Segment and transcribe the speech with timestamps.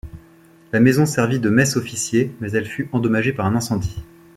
[0.73, 3.97] La maison servit de mess officiers, mais elle fut endommagée par un incendie.